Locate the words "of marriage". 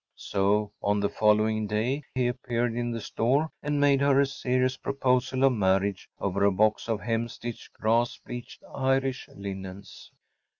5.43-6.09